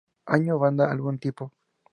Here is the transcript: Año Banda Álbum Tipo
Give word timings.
Año 0.25 0.57
Banda 0.57 0.89
Álbum 0.89 1.19
Tipo 1.19 1.53